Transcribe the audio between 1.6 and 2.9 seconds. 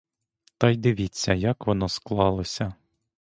воно склалося!